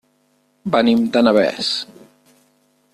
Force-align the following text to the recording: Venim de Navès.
Venim 0.75 1.03
de 1.17 1.23
Navès. 1.27 1.71